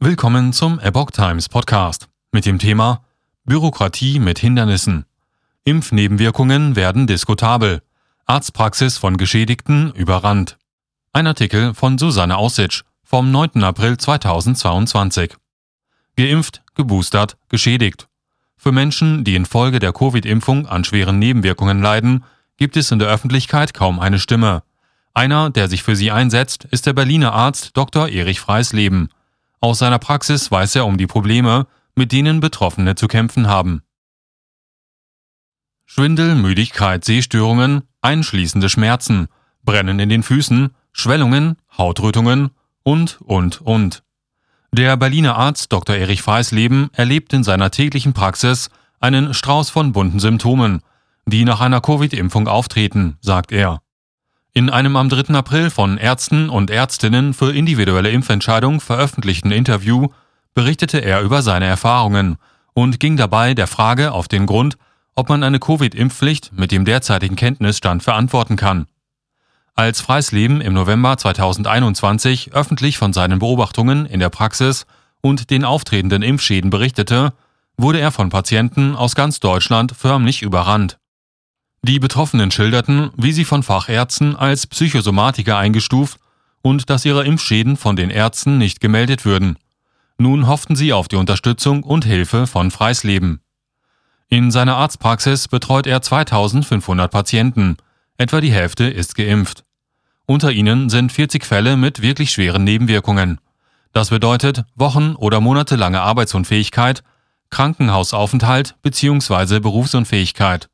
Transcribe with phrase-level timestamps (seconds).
[0.00, 3.02] Willkommen zum Epoch Times Podcast mit dem Thema
[3.44, 5.06] Bürokratie mit Hindernissen.
[5.64, 7.82] Impfnebenwirkungen werden diskutabel.
[8.24, 10.56] Arztpraxis von Geschädigten überrannt.
[11.12, 13.64] Ein Artikel von Susanne Aussitsch vom 9.
[13.64, 15.34] April 2022.
[16.16, 18.06] Geimpft, geboostert, geschädigt.
[18.56, 22.22] Für Menschen, die infolge der Covid-Impfung an schweren Nebenwirkungen leiden,
[22.56, 24.62] gibt es in der Öffentlichkeit kaum eine Stimme.
[25.12, 28.08] Einer, der sich für sie einsetzt, ist der Berliner Arzt Dr.
[28.08, 29.08] Erich Freisleben.
[29.60, 33.82] Aus seiner Praxis weiß er um die Probleme, mit denen Betroffene zu kämpfen haben.
[35.84, 39.28] Schwindel, Müdigkeit, Sehstörungen, einschließende Schmerzen,
[39.64, 42.50] Brennen in den Füßen, Schwellungen, Hautrötungen
[42.82, 44.02] und, und, und.
[44.70, 45.96] Der Berliner Arzt Dr.
[45.96, 50.82] Erich Freisleben erlebt in seiner täglichen Praxis einen Strauß von bunten Symptomen,
[51.26, 53.80] die nach einer Covid-Impfung auftreten, sagt er.
[54.58, 55.36] In einem am 3.
[55.36, 60.08] April von Ärzten und Ärztinnen für individuelle Impfentscheidung veröffentlichten Interview
[60.52, 62.38] berichtete er über seine Erfahrungen
[62.74, 64.76] und ging dabei der Frage auf den Grund,
[65.14, 68.88] ob man eine Covid-Impfpflicht mit dem derzeitigen Kenntnisstand verantworten kann.
[69.76, 74.86] Als Freisleben im November 2021 öffentlich von seinen Beobachtungen in der Praxis
[75.20, 77.32] und den auftretenden Impfschäden berichtete,
[77.76, 80.97] wurde er von Patienten aus ganz Deutschland förmlich überrannt.
[81.82, 86.18] Die Betroffenen schilderten, wie sie von Fachärzten als Psychosomatiker eingestuft
[86.60, 89.56] und dass ihre Impfschäden von den Ärzten nicht gemeldet würden.
[90.18, 93.40] Nun hofften sie auf die Unterstützung und Hilfe von Freisleben.
[94.28, 97.76] In seiner Arztpraxis betreut er 2500 Patienten,
[98.18, 99.64] etwa die Hälfte ist geimpft.
[100.26, 103.40] Unter ihnen sind 40 Fälle mit wirklich schweren Nebenwirkungen.
[103.92, 107.02] Das bedeutet Wochen- oder monatelange Arbeitsunfähigkeit,
[107.48, 109.60] Krankenhausaufenthalt bzw.
[109.60, 110.68] Berufsunfähigkeit.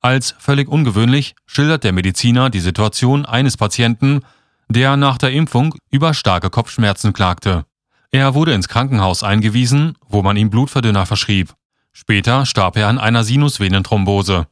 [0.00, 4.22] Als völlig ungewöhnlich schildert der Mediziner die Situation eines Patienten,
[4.68, 7.66] der nach der Impfung über starke Kopfschmerzen klagte.
[8.10, 11.54] Er wurde ins Krankenhaus eingewiesen, wo man ihm Blutverdünner verschrieb.
[11.92, 14.46] Später starb er an einer Sinusvenenthrombose.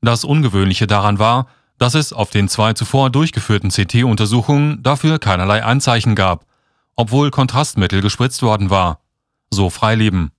[0.00, 1.48] Das Ungewöhnliche daran war,
[1.78, 6.46] dass es auf den zwei zuvor durchgeführten CT-Untersuchungen dafür keinerlei Anzeichen gab,
[6.94, 9.00] obwohl Kontrastmittel gespritzt worden war.
[9.50, 10.30] So Freileben.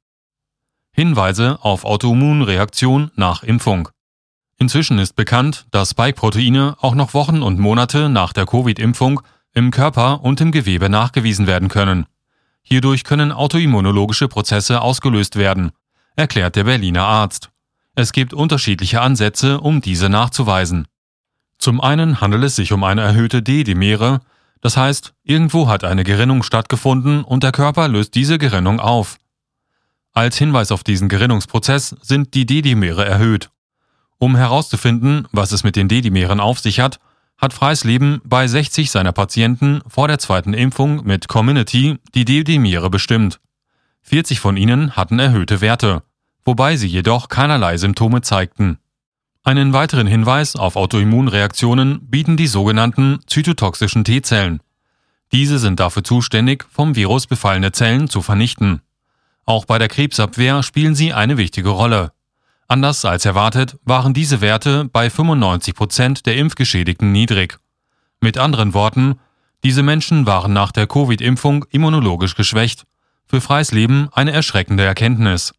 [0.92, 3.90] Hinweise auf Autoimmunreaktion nach Impfung.
[4.58, 9.22] Inzwischen ist bekannt, dass Spike-Proteine auch noch Wochen und Monate nach der Covid-Impfung
[9.54, 12.06] im Körper und im Gewebe nachgewiesen werden können.
[12.62, 15.72] Hierdurch können autoimmunologische Prozesse ausgelöst werden,
[16.16, 17.52] erklärt der Berliner Arzt.
[17.96, 20.88] Es gibt unterschiedliche Ansätze, um diese nachzuweisen.
[21.58, 24.22] Zum einen handelt es sich um eine erhöhte D-Dimere,
[24.62, 29.18] das heißt, irgendwo hat eine Gerinnung stattgefunden und der Körper löst diese Gerinnung auf.
[30.12, 33.50] Als Hinweis auf diesen Gerinnungsprozess sind die D-Dimere erhöht
[34.18, 37.00] um herauszufinden, was es mit den D-Dimeren auf sich hat,
[37.38, 43.40] hat Freisleben bei 60 seiner Patienten vor der zweiten Impfung mit Community die D-Dimere bestimmt.
[44.04, 46.04] 40 von ihnen hatten erhöhte Werte,
[46.44, 48.78] wobei sie jedoch keinerlei Symptome zeigten.
[49.44, 54.62] Einen weiteren Hinweis auf Autoimmunreaktionen bieten die sogenannten zytotoxischen T-Zellen.
[55.32, 58.82] Diese sind dafür zuständig, vom Virus befallene Zellen zu vernichten.
[59.46, 62.12] Auch bei der Krebsabwehr spielen sie eine wichtige Rolle.
[62.68, 67.60] Anders als erwartet waren diese Werte bei 95 Prozent der Impfgeschädigten niedrig.
[68.22, 69.20] Mit anderen Worten,
[69.64, 72.86] diese Menschen waren nach der Covid-Impfung immunologisch geschwächt.
[73.28, 75.54] Für freies Leben eine erschreckende Erkenntnis.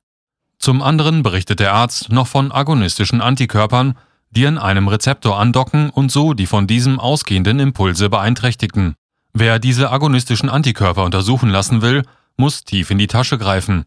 [0.58, 3.96] Zum anderen berichtet der Arzt noch von agonistischen Antikörpern,
[4.30, 8.94] die an einem Rezeptor andocken und so die von diesem ausgehenden Impulse beeinträchtigten.
[9.32, 12.02] Wer diese agonistischen Antikörper untersuchen lassen will,
[12.36, 13.84] muss tief in die Tasche greifen.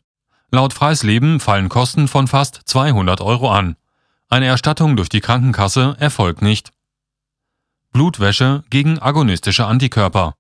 [0.51, 3.75] Laut Freisleben fallen Kosten von fast 200 Euro an.
[4.29, 6.71] Eine Erstattung durch die Krankenkasse erfolgt nicht.
[7.91, 10.33] Blutwäsche gegen agonistische Antikörper.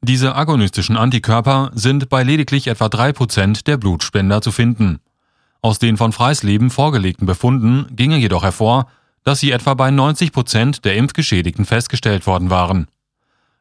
[0.00, 5.00] Diese agonistischen Antikörper sind bei lediglich etwa 3% der Blutspender zu finden.
[5.62, 8.86] Aus den von Freisleben vorgelegten Befunden ginge jedoch hervor,
[9.24, 12.86] dass sie etwa bei 90% der Impfgeschädigten festgestellt worden waren.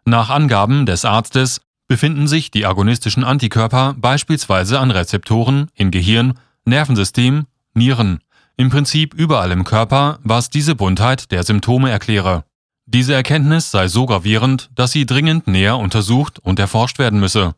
[0.05, 7.45] Nach Angaben des Arztes befinden sich die agonistischen Antikörper beispielsweise an Rezeptoren in Gehirn, Nervensystem,
[7.73, 8.19] Nieren,
[8.57, 12.45] im Prinzip überall im Körper, was diese Buntheit der Symptome erkläre.
[12.85, 17.55] Diese Erkenntnis sei so gravierend, dass sie dringend näher untersucht und erforscht werden müsse.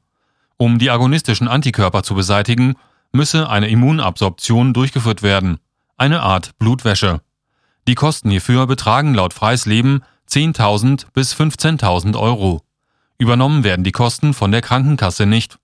[0.57, 2.75] Um die agonistischen Antikörper zu beseitigen,
[3.11, 5.59] müsse eine Immunabsorption durchgeführt werden,
[5.97, 7.21] eine Art Blutwäsche.
[7.87, 12.61] Die Kosten hierfür betragen laut Freies Leben 10.000 bis 15.000 Euro.
[13.17, 15.57] Übernommen werden die Kosten von der Krankenkasse nicht.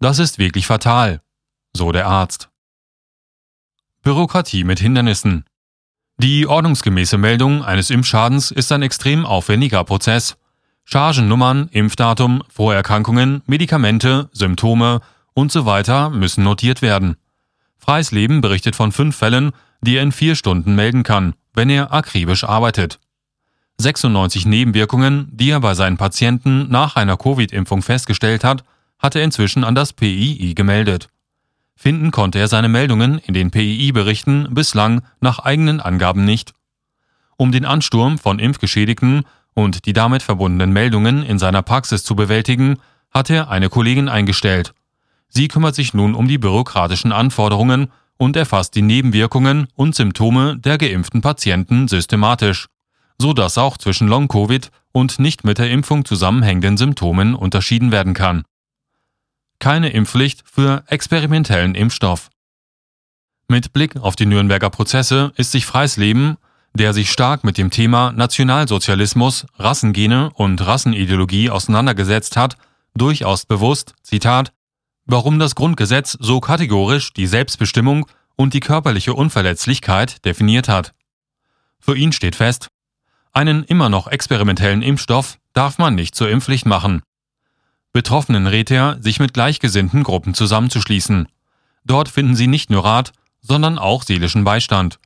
[0.00, 1.20] Das ist wirklich fatal,
[1.72, 2.48] so der Arzt.
[4.02, 5.44] Bürokratie mit Hindernissen.
[6.18, 10.36] Die ordnungsgemäße Meldung eines Impfschadens ist ein extrem aufwendiger Prozess.
[10.84, 15.00] Chargennummern, Impfdatum, Vorerkrankungen, Medikamente, Symptome
[15.34, 17.16] und so weiter müssen notiert werden.
[17.78, 21.92] Freies Leben berichtet von fünf Fällen, die er in vier Stunden melden kann, wenn er
[21.92, 23.00] akribisch arbeitet.
[23.82, 28.64] 96 Nebenwirkungen, die er bei seinen Patienten nach einer Covid-Impfung festgestellt hat,
[28.98, 31.08] hat er inzwischen an das PII gemeldet.
[31.74, 36.54] Finden konnte er seine Meldungen in den PII-Berichten bislang nach eigenen Angaben nicht.
[37.36, 39.24] Um den Ansturm von Impfgeschädigten
[39.54, 42.78] und die damit verbundenen Meldungen in seiner Praxis zu bewältigen,
[43.10, 44.74] hat er eine Kollegin eingestellt.
[45.28, 50.78] Sie kümmert sich nun um die bürokratischen Anforderungen und erfasst die Nebenwirkungen und Symptome der
[50.78, 52.68] geimpften Patienten systematisch,
[53.22, 58.42] so dass auch zwischen Long-Covid und nicht mit der Impfung zusammenhängenden Symptomen unterschieden werden kann.
[59.58, 62.28] Keine Impfpflicht für experimentellen Impfstoff.
[63.48, 66.36] Mit Blick auf die Nürnberger Prozesse ist sich Freies Leben,
[66.74, 72.56] der sich stark mit dem Thema Nationalsozialismus, Rassengene und Rassenideologie auseinandergesetzt hat,
[72.94, 74.52] durchaus bewusst, Zitat,
[75.06, 80.92] warum das Grundgesetz so kategorisch die Selbstbestimmung und die körperliche Unverletzlichkeit definiert hat.
[81.78, 82.68] Für ihn steht fest,
[83.32, 87.02] einen immer noch experimentellen Impfstoff darf man nicht zur Impfpflicht machen.
[87.92, 91.28] Betroffenen rät er, sich mit gleichgesinnten Gruppen zusammenzuschließen.
[91.84, 94.98] Dort finden sie nicht nur Rat, sondern auch seelischen Beistand.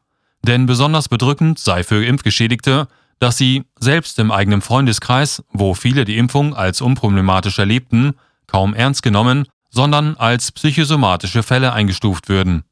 [0.42, 2.86] Denn besonders bedrückend sei für Impfgeschädigte,
[3.18, 8.14] dass sie, selbst im eigenen Freundeskreis, wo viele die Impfung als unproblematisch erlebten,
[8.46, 9.46] kaum ernst genommen
[9.76, 12.64] sondern als psychosomatische Fälle eingestuft würden